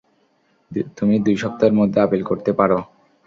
[0.97, 2.77] তুমি দুই সপ্তাহের মধ্যে আপিল করতে পারো।